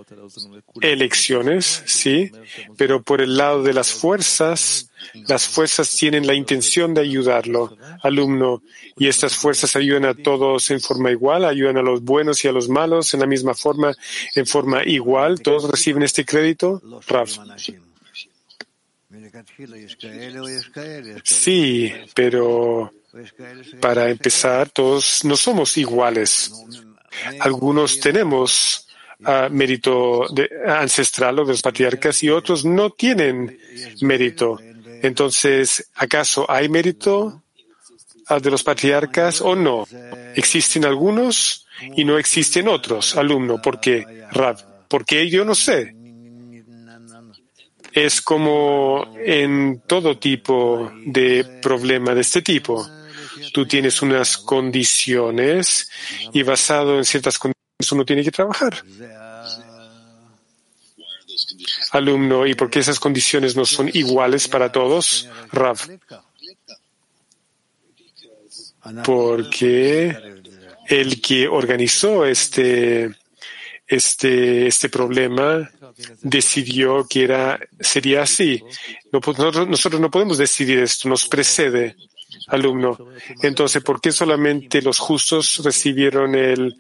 elecciones, 0.81 1.83
sí, 1.85 2.31
pero 2.77 3.01
por 3.01 3.21
el 3.21 3.35
lado 3.35 3.63
de 3.63 3.73
las 3.73 3.91
fuerzas, 3.91 4.88
las 5.27 5.47
fuerzas 5.47 5.89
tienen 5.91 6.27
la 6.27 6.33
intención 6.33 6.93
de 6.93 7.01
ayudarlo, 7.01 7.77
alumno, 8.01 8.61
y 8.97 9.07
estas 9.07 9.35
fuerzas 9.35 9.75
ayudan 9.75 10.05
a 10.05 10.13
todos 10.13 10.69
en 10.71 10.81
forma 10.81 11.11
igual, 11.11 11.45
ayudan 11.45 11.77
a 11.77 11.81
los 11.81 12.03
buenos 12.03 12.43
y 12.43 12.47
a 12.47 12.51
los 12.51 12.69
malos 12.69 13.13
en 13.13 13.21
la 13.21 13.25
misma 13.25 13.53
forma, 13.53 13.93
en 14.35 14.45
forma 14.45 14.83
igual, 14.83 15.41
todos 15.41 15.69
reciben 15.69 16.03
este 16.03 16.25
crédito, 16.25 16.81
Rav. 17.07 17.29
Sí, 21.23 21.91
pero 22.13 22.91
para 23.79 24.09
empezar, 24.09 24.69
todos 24.69 25.25
no 25.25 25.35
somos 25.35 25.77
iguales. 25.77 26.51
Algunos 27.39 27.99
tenemos 27.99 28.87
ah, 29.23 29.49
mérito 29.49 30.27
ancestral 30.67 31.39
o 31.39 31.45
de 31.45 31.53
los 31.53 31.61
patriarcas 31.61 32.21
y 32.23 32.29
otros 32.29 32.65
no 32.65 32.91
tienen 32.91 33.59
mérito. 34.01 34.59
Entonces, 35.01 35.89
¿acaso 35.95 36.49
hay 36.49 36.69
mérito 36.69 37.43
de 38.41 38.51
los 38.51 38.63
patriarcas 38.63 39.41
o 39.41 39.55
no? 39.55 39.87
Existen 40.35 40.85
algunos 40.85 41.65
y 41.95 42.03
no 42.03 42.17
existen 42.17 42.67
otros, 42.67 43.15
alumno, 43.15 43.61
porque 43.61 44.05
Rab, 44.31 44.87
Porque 44.87 45.29
yo 45.29 45.45
no 45.45 45.55
sé. 45.55 45.95
Es 47.91 48.21
como 48.21 49.15
en 49.17 49.81
todo 49.87 50.17
tipo 50.17 50.91
de 51.05 51.59
problema 51.61 52.13
de 52.13 52.21
este 52.21 52.41
tipo. 52.41 52.87
Tú 53.51 53.65
tienes 53.65 54.01
unas 54.01 54.37
condiciones 54.37 55.89
y 56.33 56.43
basado 56.43 56.97
en 56.97 57.05
ciertas 57.05 57.39
condiciones 57.39 57.59
uno 57.91 58.05
tiene 58.05 58.23
que 58.23 58.31
trabajar. 58.31 58.83
Alumno, 61.91 62.45
¿y 62.45 62.55
por 62.55 62.69
qué 62.69 62.79
esas 62.79 62.99
condiciones 62.99 63.55
no 63.55 63.65
son 63.65 63.89
iguales 63.93 64.47
para 64.47 64.71
todos? 64.71 65.27
Rav. 65.51 65.79
Porque 69.03 70.15
el 70.87 71.21
que 71.21 71.47
organizó 71.47 72.25
este, 72.25 73.11
este, 73.87 74.67
este 74.67 74.89
problema 74.89 75.69
decidió 76.21 77.05
que 77.07 77.23
era, 77.23 77.59
sería 77.79 78.23
así. 78.23 78.61
nosotros, 79.11 79.67
nosotros 79.67 80.01
no 80.01 80.09
podemos 80.09 80.37
decidir 80.37 80.79
esto, 80.79 81.09
nos 81.09 81.27
precede, 81.27 81.95
alumno. 82.47 82.97
Entonces, 83.41 83.83
¿por 83.83 83.99
qué 83.99 84.11
solamente 84.11 84.81
los 84.81 84.99
justos 84.99 85.61
recibieron 85.63 86.35
el 86.35 86.75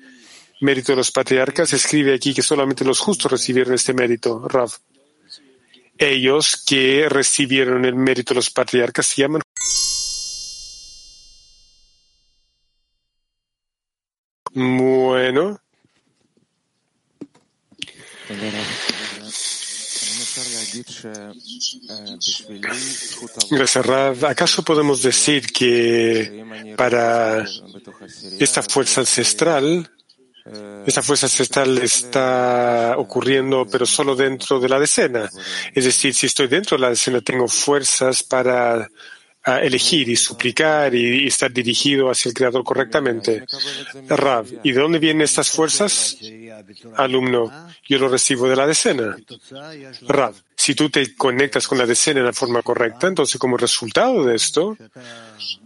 mérito 0.61 0.91
de 0.91 0.97
los 0.97 1.11
patriarcas? 1.11 1.73
Escribe 1.73 2.13
aquí 2.13 2.33
que 2.33 2.41
solamente 2.41 2.85
los 2.85 2.99
justos 2.99 3.31
recibieron 3.31 3.73
este 3.73 3.93
mérito, 3.93 4.47
Rav. 4.47 4.71
Ellos 5.97 6.63
que 6.65 7.07
recibieron 7.09 7.83
el 7.85 7.95
mérito 7.95 8.33
de 8.33 8.35
los 8.35 8.49
patriarcas 8.49 9.05
se 9.07 9.21
llaman 9.21 9.41
Bueno. 14.53 15.59
Gracias, 23.51 23.85
Rav. 23.85 24.25
¿Acaso 24.25 24.63
podemos 24.63 25.01
decir 25.01 25.51
que 25.51 26.75
para 26.77 27.45
esta 28.39 28.63
fuerza 28.63 29.01
ancestral, 29.01 29.89
esta 30.85 31.01
fuerza 31.01 31.27
ancestral 31.27 31.77
está 31.79 32.95
ocurriendo, 32.97 33.67
pero 33.71 33.85
solo 33.85 34.15
dentro 34.15 34.59
de 34.59 34.69
la 34.69 34.79
decena? 34.79 35.29
Es 35.73 35.85
decir, 35.85 36.13
si 36.13 36.25
estoy 36.25 36.47
dentro 36.47 36.77
de 36.77 36.81
la 36.81 36.89
decena, 36.89 37.21
tengo 37.21 37.47
fuerzas 37.47 38.23
para 38.23 38.87
a 39.43 39.59
elegir 39.59 40.09
y 40.09 40.15
suplicar 40.15 40.93
y, 40.93 41.27
estar 41.27 41.51
dirigido 41.51 42.09
hacia 42.09 42.29
el 42.29 42.35
Creador 42.35 42.63
correctamente. 42.63 43.45
Rav, 44.07 44.47
¿y 44.63 44.71
de 44.71 44.81
dónde 44.81 44.99
vienen 44.99 45.21
estas 45.21 45.49
fuerzas? 45.49 46.17
Alumno, 46.97 47.51
yo 47.87 47.99
lo 47.99 48.09
recibo 48.09 48.49
de 48.49 48.55
la 48.55 48.67
decena. 48.67 49.15
Rav, 50.07 50.35
si 50.55 50.75
tú 50.75 50.89
te 50.89 51.15
conectas 51.15 51.67
con 51.67 51.77
la 51.77 51.85
decena 51.85 52.19
de 52.19 52.27
la 52.27 52.33
forma 52.33 52.61
correcta, 52.61 53.07
entonces 53.07 53.39
como 53.39 53.57
resultado 53.57 54.25
de 54.25 54.35
esto, 54.35 54.77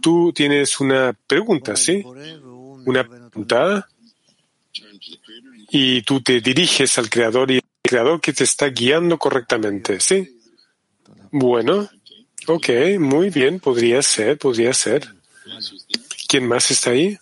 tú 0.00 0.32
tienes 0.32 0.78
una 0.80 1.12
pregunta, 1.26 1.74
¿sí? 1.74 2.04
Una 2.86 3.04
pregunta 3.04 3.88
y 5.76 6.02
tú 6.02 6.20
te 6.20 6.40
diriges 6.40 6.98
al 6.98 7.10
Creador 7.10 7.50
y 7.50 7.54
el 7.56 7.62
Creador 7.82 8.20
que 8.20 8.32
te 8.32 8.44
está 8.44 8.68
guiando 8.68 9.18
correctamente, 9.18 9.98
¿sí? 9.98 10.40
Bueno, 11.32 11.88
Ok, 12.46 12.68
muy 12.98 13.30
bien, 13.30 13.58
podría 13.58 14.02
ser, 14.02 14.36
podría 14.36 14.74
ser. 14.74 15.14
¿Quién 16.28 16.46
más 16.46 16.70
está 16.70 16.90
ahí? 16.90 17.16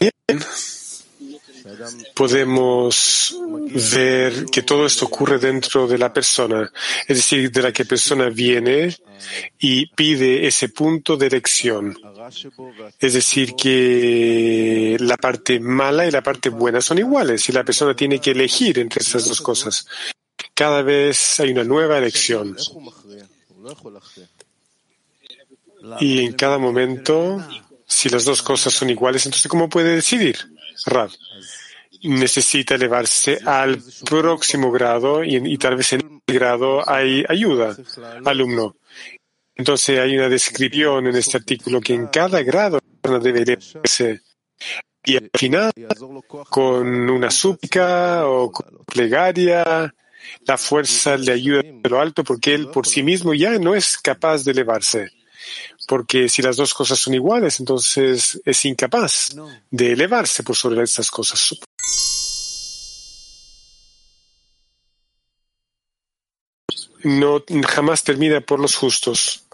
Bien 0.00 0.40
podemos 2.14 3.36
ver 3.92 4.44
que 4.46 4.62
todo 4.62 4.86
esto 4.86 5.06
ocurre 5.06 5.38
dentro 5.38 5.86
de 5.86 5.98
la 5.98 6.12
persona, 6.12 6.70
es 7.06 7.16
decir, 7.16 7.50
de 7.50 7.62
la 7.62 7.72
que 7.72 7.84
persona 7.84 8.28
viene 8.28 8.94
y 9.58 9.86
pide 9.86 10.46
ese 10.46 10.68
punto 10.68 11.16
de 11.16 11.26
elección. 11.26 11.96
Es 12.98 13.14
decir, 13.14 13.54
que 13.54 14.96
la 15.00 15.16
parte 15.16 15.58
mala 15.58 16.06
y 16.06 16.10
la 16.10 16.22
parte 16.22 16.50
buena 16.50 16.80
son 16.80 16.98
iguales 16.98 17.48
y 17.48 17.52
la 17.52 17.64
persona 17.64 17.94
tiene 17.94 18.20
que 18.20 18.32
elegir 18.32 18.78
entre 18.78 19.02
esas 19.02 19.26
dos 19.26 19.40
cosas. 19.40 19.86
Cada 20.52 20.82
vez 20.82 21.40
hay 21.40 21.50
una 21.50 21.64
nueva 21.64 21.98
elección. 21.98 22.56
Y 26.00 26.20
en 26.20 26.32
cada 26.32 26.58
momento, 26.58 27.42
si 27.86 28.08
las 28.08 28.24
dos 28.24 28.42
cosas 28.42 28.72
son 28.72 28.90
iguales, 28.90 29.24
entonces 29.26 29.50
¿cómo 29.50 29.68
puede 29.68 29.94
decidir? 29.96 30.53
Necesita 32.02 32.74
elevarse 32.74 33.38
al 33.44 33.82
próximo 34.04 34.70
grado 34.70 35.24
y, 35.24 35.56
tal 35.58 35.76
vez 35.76 35.94
en 35.94 36.22
el 36.26 36.34
grado 36.34 36.88
hay 36.88 37.24
ayuda, 37.28 37.76
alumno. 38.24 38.76
Entonces 39.54 39.98
hay 39.98 40.16
una 40.16 40.28
descripción 40.28 41.06
en 41.06 41.16
este 41.16 41.38
artículo 41.38 41.80
que 41.80 41.94
en 41.94 42.08
cada 42.08 42.42
grado 42.42 42.80
debe 43.02 43.42
elevarse 43.42 44.20
y 45.04 45.16
al 45.16 45.30
final 45.34 45.70
con 46.48 47.10
una 47.10 47.30
súplica 47.30 48.26
o 48.26 48.50
con 48.50 48.84
plegaria 48.86 49.94
la 50.46 50.56
fuerza 50.56 51.16
le 51.16 51.32
ayuda 51.32 51.62
de 51.62 51.88
lo 51.88 52.00
alto 52.00 52.24
porque 52.24 52.54
él 52.54 52.68
por 52.68 52.86
sí 52.86 53.02
mismo 53.02 53.34
ya 53.34 53.58
no 53.58 53.74
es 53.74 53.98
capaz 53.98 54.44
de 54.44 54.52
elevarse. 54.52 55.10
Porque 55.86 56.28
si 56.28 56.40
las 56.42 56.56
dos 56.56 56.72
cosas 56.72 56.98
son 56.98 57.14
iguales, 57.14 57.60
entonces 57.60 58.40
es 58.44 58.64
incapaz 58.64 59.30
de 59.70 59.92
elevarse 59.92 60.42
por 60.42 60.56
sobre 60.56 60.82
estas 60.82 61.10
cosas. 61.10 61.54
no 67.04 67.44
jamás 67.68 68.02
termina 68.02 68.40
por 68.40 68.58
los 68.58 68.74
justos. 68.74 69.44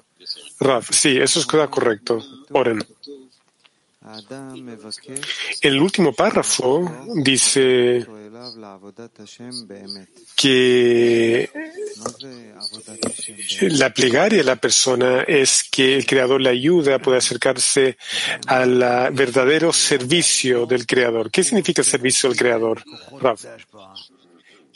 Rav, 0.60 0.84
sí, 0.90 1.18
eso 1.18 1.40
es 1.40 1.46
correcto. 1.46 2.22
Oren. 2.52 2.84
El 5.60 5.80
último 5.80 6.12
párrafo 6.12 6.90
dice 7.16 8.06
que 10.36 11.50
la 13.62 13.92
plegaria 13.92 14.38
de 14.38 14.44
la 14.44 14.56
persona 14.56 15.22
es 15.22 15.64
que 15.70 15.96
el 15.96 16.06
Creador 16.06 16.40
le 16.40 16.50
ayude 16.50 16.94
a 16.94 16.98
poder 16.98 17.18
acercarse 17.18 17.96
al 18.46 18.78
verdadero 19.12 19.72
servicio 19.72 20.66
del 20.66 20.86
Creador. 20.86 21.30
¿Qué 21.30 21.44
significa 21.44 21.82
servicio 21.82 22.28
del 22.28 22.38
Creador? 22.38 22.82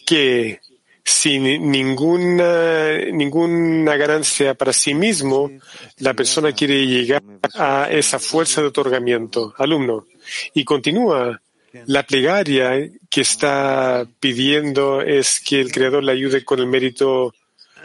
Que 0.05 0.61
sin 1.05 1.71
ninguna, 1.71 2.97
ninguna 3.13 3.97
ganancia 3.97 4.55
para 4.55 4.73
sí 4.73 4.95
mismo, 4.95 5.51
la 5.99 6.15
persona 6.15 6.53
quiere 6.53 6.87
llegar 6.87 7.23
a 7.55 7.89
esa 7.91 8.19
fuerza 8.19 8.63
de 8.63 8.69
otorgamiento. 8.69 9.55
Alumno. 9.59 10.07
Y 10.55 10.65
continúa. 10.65 11.41
La 11.87 12.05
plegaria 12.05 12.89
que 13.11 13.21
está 13.21 14.07
pidiendo 14.21 15.01
es 15.01 15.41
que 15.41 15.61
el 15.61 15.73
Creador 15.73 16.05
le 16.05 16.13
ayude 16.13 16.45
con 16.45 16.61
el 16.61 16.67
mérito 16.67 17.35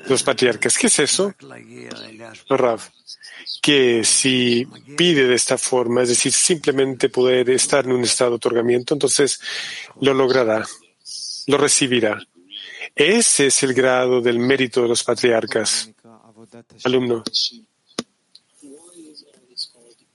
de 0.04 0.10
los 0.10 0.24
patriarcas. 0.24 0.78
¿Qué 0.78 0.88
es 0.88 1.00
eso? 1.00 1.34
Rav. 2.50 2.82
Que 3.62 4.04
si 4.04 4.68
pide 4.96 5.28
de 5.28 5.36
esta 5.36 5.58
forma, 5.58 6.04
es 6.04 6.10
decir, 6.10 6.32
simplemente 6.32 7.10
poder 7.10 7.50
estar 7.50 7.86
en 7.86 7.94
un 7.94 8.04
estado 8.04 8.32
de 8.32 8.36
otorgamiento, 8.38 8.94
entonces 8.94 9.42
lo 10.00 10.14
logrará, 10.14 10.66
lo 11.48 11.58
recibirá. 11.58 12.22
Ese 12.96 13.48
es 13.48 13.64
el 13.64 13.74
grado 13.74 14.22
del 14.22 14.40
mérito 14.40 14.84
de 14.84 14.88
los 14.88 15.04
patriarcas. 15.04 15.90
Alumno. 16.84 17.24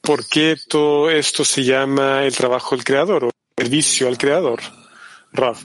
¿Por 0.01 0.27
qué 0.29 0.57
todo 0.69 1.11
esto 1.11 1.45
se 1.45 1.65
llama 1.65 2.25
el 2.25 2.35
trabajo 2.35 2.77
del 2.77 2.85
creador 2.85 3.34
servicio 3.57 4.09
al 4.09 4.19
creador? 4.19 4.61
Rav. 5.33 5.59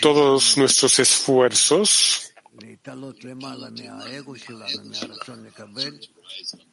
Todos 0.00 0.56
nuestros 0.56 0.98
esfuerzos 0.98 2.32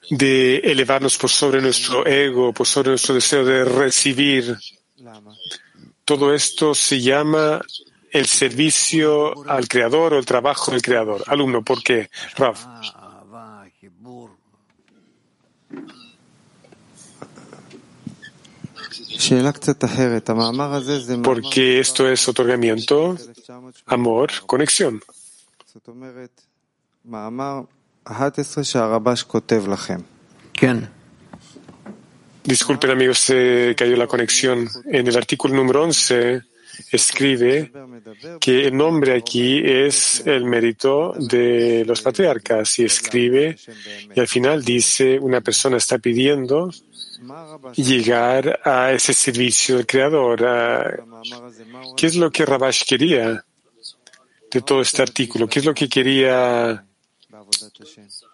de 0.09 0.57
elevarnos 0.57 1.17
por 1.17 1.29
sobre 1.29 1.61
nuestro 1.61 2.05
ego, 2.05 2.53
por 2.53 2.67
sobre 2.67 2.89
nuestro 2.89 3.15
deseo 3.15 3.45
de 3.45 3.65
recibir 3.65 4.57
todo 6.05 6.33
esto 6.33 6.73
se 6.73 6.99
llama 6.99 7.61
el 8.11 8.25
servicio 8.25 9.47
al 9.47 9.67
creador 9.67 10.13
o 10.13 10.17
el 10.17 10.25
trabajo 10.25 10.71
del 10.71 10.81
creador. 10.81 11.23
Alumno, 11.27 11.63
¿por 11.63 11.83
qué? 11.83 12.09
Rav. 12.35 12.57
Porque 21.23 21.79
esto 21.79 22.09
es 22.09 22.27
otorgamiento, 22.27 23.15
amor, 23.85 24.31
conexión. 24.45 25.01
Disculpen 32.43 32.89
amigos, 32.89 33.19
se 33.19 33.75
cayó 33.77 33.95
la 33.95 34.07
conexión. 34.07 34.67
En 34.85 35.07
el 35.07 35.15
artículo 35.15 35.53
número 35.53 35.83
11 35.83 36.41
escribe 36.91 37.71
que 38.39 38.67
el 38.67 38.77
nombre 38.77 39.15
aquí 39.15 39.61
es 39.63 40.23
el 40.25 40.45
mérito 40.45 41.13
de 41.17 41.83
los 41.85 42.01
patriarcas 42.01 42.79
y 42.79 42.85
escribe 42.85 43.57
y 44.15 44.19
al 44.19 44.27
final 44.27 44.63
dice 44.63 45.19
una 45.19 45.41
persona 45.41 45.77
está 45.77 45.97
pidiendo 45.97 46.71
llegar 47.75 48.59
a 48.63 48.91
ese 48.91 49.13
servicio 49.13 49.77
del 49.77 49.85
Creador. 49.85 51.03
¿Qué 51.95 52.07
es 52.07 52.15
lo 52.15 52.31
que 52.31 52.45
Rabash 52.45 52.83
quería 52.85 53.43
de 54.51 54.61
todo 54.61 54.81
este 54.81 55.01
artículo? 55.01 55.47
¿Qué 55.47 55.59
es 55.59 55.65
lo 55.65 55.73
que 55.73 55.87
quería 55.87 56.83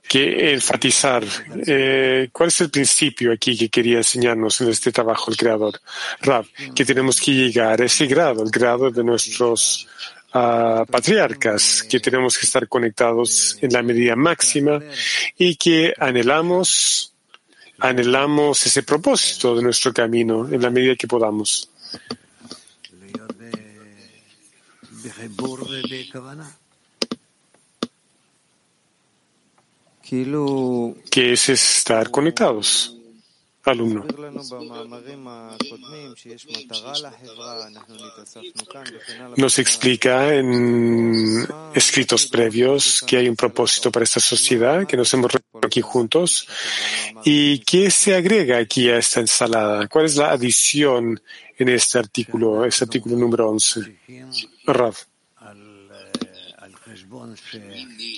que 0.08 0.54
enfatizar? 0.54 1.24
Eh, 1.66 2.30
¿Cuál 2.32 2.50
es 2.50 2.62
el 2.62 2.70
principio 2.70 3.32
aquí 3.32 3.58
que 3.58 3.70
quería 3.70 3.98
enseñarnos 3.98 4.62
en 4.62 4.70
este 4.70 4.92
trabajo 4.92 5.32
el 5.32 5.38
Creador? 5.38 5.80
Rab, 6.22 6.46
que 6.74 6.86
tenemos 6.86 7.20
que 7.20 7.32
llegar 7.32 7.82
a 7.82 7.86
ese 7.86 8.06
grado, 8.06 8.44
el 8.44 8.52
grado 8.52 8.92
de 8.92 9.04
nuestros 9.04 9.88
uh, 10.34 10.86
patriarcas, 10.86 11.84
que 11.84 12.00
tenemos 12.00 12.38
que 12.38 12.46
estar 12.46 12.68
conectados 12.68 13.58
en 13.62 13.74
la 13.74 13.82
medida 13.82 14.16
máxima 14.16 14.80
y 15.38 15.56
que 15.56 15.94
anhelamos 15.98 17.15
anhelamos 17.80 18.66
ese 18.66 18.84
propósito 18.84 19.56
de 19.56 19.64
nuestro 19.64 19.94
camino 19.94 20.48
en 20.50 20.62
la 20.62 20.70
medida 20.70 20.96
que 20.96 21.08
podamos. 21.08 21.70
Que 31.10 31.34
es 31.34 31.50
estar 31.50 32.12
conectados 32.12 32.96
alumno. 33.72 34.06
Nos 39.38 39.60
explica 39.60 40.34
en 40.36 41.48
escritos 41.74 42.28
previos 42.28 43.04
que 43.06 43.18
hay 43.18 43.30
un 43.30 43.36
propósito 43.36 43.92
para 43.92 44.04
esta 44.04 44.20
sociedad, 44.20 44.86
que 44.86 44.98
nos 44.98 45.14
hemos 45.14 45.32
reunido 45.32 45.68
aquí 45.68 45.82
juntos. 45.82 46.48
¿Y 47.24 47.60
qué 47.60 47.90
se 47.92 48.16
agrega 48.16 48.58
aquí 48.58 48.90
a 48.90 48.98
esta 48.98 49.20
ensalada? 49.20 49.88
¿Cuál 49.88 50.06
es 50.06 50.16
la 50.16 50.32
adición 50.32 51.22
en 51.58 51.70
este 51.70 52.00
artículo, 52.00 52.66
este 52.66 52.86
artículo 52.86 53.16
número 53.16 53.50
11? 53.50 53.98
Rav 54.66 54.96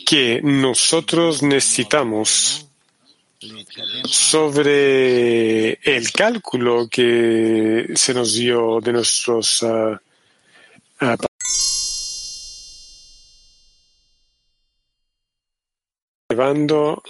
que 0.05 0.41
nosotros 0.43 1.43
necesitamos 1.43 2.66
sobre 4.06 5.73
el 5.84 6.12
cálculo 6.12 6.88
que 6.89 7.88
se 7.95 8.13
nos 8.13 8.34
dio 8.34 8.80
de 8.82 8.93
nuestros 8.93 9.62
uh, 9.62 9.97
uh, 11.02 11.15
llevando 16.30 17.02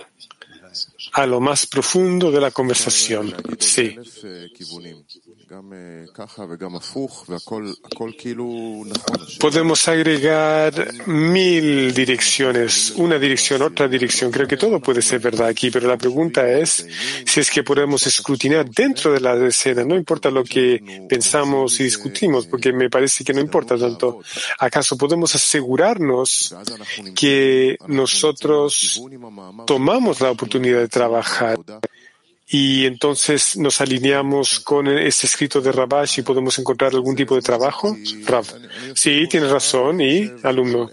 a 1.13 1.25
lo 1.25 1.39
más 1.39 1.65
profundo 1.65 2.29
de 2.31 2.41
la 2.41 2.51
conversación. 2.51 3.33
Sí. 3.59 3.97
Podemos 9.39 9.87
agregar 9.87 10.73
mil 11.07 11.93
direcciones, 11.93 12.93
una 12.97 13.17
dirección, 13.17 13.61
otra 13.61 13.87
dirección. 13.87 14.29
Creo 14.29 14.45
que 14.45 14.57
todo 14.57 14.81
puede 14.81 15.01
ser 15.01 15.19
verdad 15.19 15.47
aquí, 15.47 15.71
pero 15.71 15.87
la 15.87 15.97
pregunta 15.97 16.47
es 16.47 16.85
si 17.25 17.39
es 17.39 17.49
que 17.49 17.63
podemos 17.63 18.05
escrutinar 18.05 18.69
dentro 18.69 19.13
de 19.13 19.21
la 19.21 19.35
escena. 19.47 19.85
No 19.85 19.95
importa 19.95 20.29
lo 20.29 20.43
que 20.43 21.05
pensamos 21.07 21.79
y 21.79 21.85
discutimos, 21.85 22.45
porque 22.47 22.73
me 22.73 22.89
parece 22.89 23.23
que 23.23 23.33
no 23.33 23.39
importa 23.39 23.77
tanto. 23.77 24.19
¿Acaso 24.59 24.97
podemos 24.97 25.33
asegurarnos 25.33 26.53
que 27.15 27.77
nosotros 27.87 29.01
tomamos 29.65 30.19
la 30.19 30.31
oportunidad 30.31 30.79
de 30.79 30.89
trabajar 30.89 31.57
y 32.49 32.85
entonces 32.85 33.57
nos 33.57 33.81
alineamos 33.81 34.61
con 34.61 34.87
este 34.87 35.27
escrito 35.27 35.59
de 35.59 35.73
Rabash 35.73 36.19
y 36.19 36.21
podemos 36.21 36.57
encontrar 36.57 36.93
algún 36.93 37.15
tipo 37.15 37.35
de 37.35 37.41
trabajo? 37.41 37.95
Rab. 38.25 38.45
Sí, 38.95 39.27
tienes 39.29 39.51
razón. 39.51 39.99
¿Y, 39.99 40.31
alumno? 40.43 40.89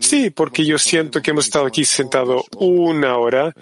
Sí, 0.00 0.30
porque 0.30 0.64
yo 0.64 0.78
siento 0.78 1.20
que 1.20 1.32
hemos 1.32 1.44
estado 1.44 1.66
aquí 1.66 1.84
sentado 1.84 2.44
una 2.56 3.18
hora, 3.18 3.54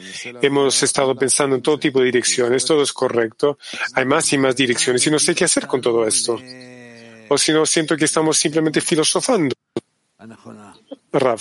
hemos 0.43 0.81
estado 0.85 1.17
pensando 1.17 1.57
en 1.57 1.63
todo 1.63 1.79
tipo 1.79 1.99
de 1.99 2.07
direcciones, 2.07 2.65
todo 2.65 2.85
es 2.85 2.93
correcto, 2.93 3.59
hay 3.95 4.05
más 4.05 4.33
y 4.33 4.39
más 4.39 4.55
direcciones 4.55 5.05
y 5.05 5.11
no 5.11 5.19
sé 5.19 5.35
qué 5.35 5.45
hacer 5.45 5.67
con 5.67 5.81
todo 5.81 6.07
esto. 6.07 6.41
O 7.29 7.37
si 7.37 7.53
no, 7.53 7.67
siento 7.67 7.97
que 7.97 8.05
estamos 8.05 8.37
simplemente 8.37 8.81
filosofando. 8.81 9.57
Rav. 11.13 11.41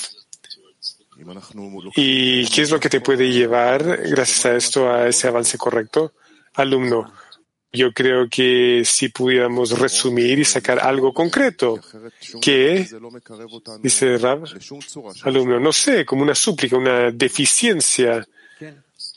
¿Y 1.96 2.48
qué 2.48 2.62
es 2.62 2.72
lo 2.72 2.80
que 2.80 2.90
te 2.90 3.02
puede 3.02 3.32
llevar, 3.32 3.84
gracias 3.84 4.46
a 4.46 4.56
esto, 4.56 4.92
a 4.92 5.08
ese 5.08 5.28
avance 5.28 5.58
correcto? 5.58 6.14
Alumno, 6.56 7.12
yo 7.74 7.92
creo 7.92 8.30
que 8.30 8.84
si 8.86 9.10
pudiéramos 9.10 9.78
resumir 9.80 10.38
y 10.38 10.46
sacar 10.46 10.80
algo 10.80 11.12
concreto, 11.12 11.80
que, 12.40 12.88
dice 13.82 14.18
Rab, 14.20 14.44
alumno, 15.24 15.60
no 15.60 15.74
sé, 15.74 16.06
como 16.06 16.22
una 16.22 16.36
súplica, 16.36 16.78
una 16.78 17.10
deficiencia, 17.10 18.24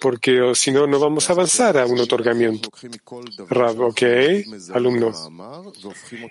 porque 0.01 0.53
si 0.55 0.71
no, 0.71 0.87
no 0.87 0.99
vamos 0.99 1.29
a 1.29 1.35
avanzar 1.35 1.77
a 1.77 1.85
un 1.85 2.01
otorgamiento. 2.01 2.71
Rab, 3.51 3.79
ok, 3.81 4.03
alumno. 4.73 5.13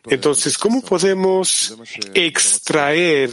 Entonces, 0.08 0.58
¿cómo 0.58 0.82
podemos 0.82 1.78
extraer 2.16 3.30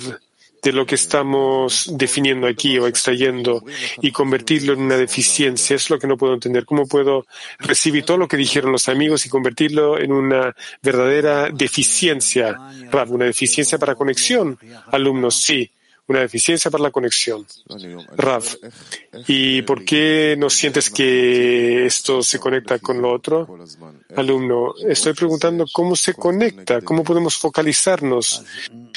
de 0.63 0.73
lo 0.73 0.87
que 0.87 0.95
estamos 0.95 1.91
definiendo 1.93 2.47
aquí 2.47 2.79
o 2.79 2.87
extrayendo 2.87 3.65
y 4.01 4.13
convertirlo 4.13 4.75
en 4.75 4.83
una 4.83 4.97
deficiencia. 4.97 5.75
Es 5.75 5.91
lo 5.91 5.99
que 5.99 6.07
no 6.07 6.17
puedo 6.17 6.35
entender. 6.35 6.65
¿Cómo 6.65 6.87
puedo 6.87 7.27
recibir 7.59 8.05
todo 8.05 8.17
lo 8.17 8.29
que 8.29 8.37
dijeron 8.37 8.71
los 8.71 8.89
amigos 8.89 9.27
y 9.27 9.29
convertirlo 9.29 9.99
en 9.99 10.13
una 10.13 10.55
verdadera 10.81 11.51
deficiencia? 11.51 12.59
una 13.09 13.25
deficiencia 13.25 13.79
para 13.79 13.97
conexión. 13.97 14.59
Alumnos, 14.93 15.43
sí 15.43 15.71
una 16.09 16.21
deficiencia 16.21 16.71
para 16.71 16.85
la 16.85 16.91
conexión. 16.91 17.47
Rav, 18.17 18.45
¿y 19.27 19.63
por 19.63 19.85
qué 19.85 20.37
no 20.39 20.51
sientes 20.51 20.91
que 20.91 21.87
esto 21.87 22.23
se 22.23 22.39
conecta 22.39 22.79
con 22.79 23.01
lo 23.01 23.13
otro? 23.13 23.49
Alumno, 24.17 24.75
estoy 24.89 25.15
preguntando 25.15 25.65
cómo 25.73 25.97
se 25.97 26.15
conecta, 26.15 26.81
cómo 26.81 27.05
podemos 27.05 27.37
focalizarnos, 27.37 28.45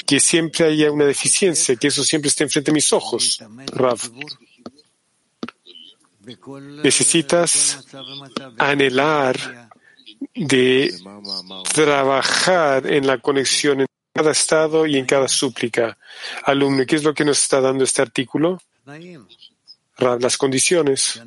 que 0.06 0.20
siempre 0.20 0.66
haya 0.66 0.90
una 0.90 1.04
deficiencia, 1.04 1.76
que 1.76 1.88
eso 1.88 2.04
siempre 2.04 2.28
esté 2.28 2.44
enfrente 2.44 2.70
de 2.70 2.74
mis 2.74 2.92
ojos. 2.92 3.40
Rav. 3.66 4.00
Necesitas 6.82 7.86
anhelar 8.58 9.70
de 10.34 10.94
trabajar 11.72 12.86
en 12.86 13.06
la 13.06 13.18
conexión 13.18 13.86
cada 14.12 14.32
estado 14.32 14.86
y 14.86 14.96
en 14.96 15.06
cada 15.06 15.28
súplica. 15.28 15.98
Alumno, 16.44 16.84
¿qué 16.86 16.96
es 16.96 17.04
lo 17.04 17.14
que 17.14 17.24
nos 17.24 17.42
está 17.42 17.60
dando 17.60 17.84
este 17.84 18.02
artículo? 18.02 18.60
Las 19.98 20.36
condiciones. 20.36 21.20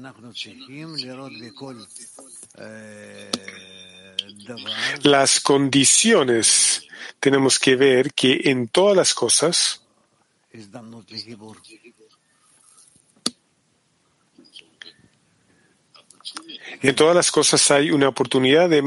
Las 5.04 5.40
condiciones. 5.40 6.89
Tenemos 7.20 7.60
que 7.60 7.76
ver 7.76 8.14
que 8.14 8.42
en 8.46 8.68
todas 8.68 8.96
las 8.96 9.14
cosas 9.14 9.84
en 16.82 16.96
todas 16.96 17.16
las 17.16 17.32
cosas 17.32 17.72
hay 17.72 17.92
una 17.92 18.08
oportunidad 18.08 18.70
de 18.70 18.82